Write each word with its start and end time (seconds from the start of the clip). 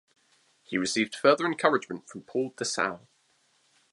He 0.63 0.79
received 0.79 1.13
further 1.13 1.45
encouragement 1.45 2.09
from 2.09 2.23
Paul 2.23 2.55
Dessau. 2.57 3.01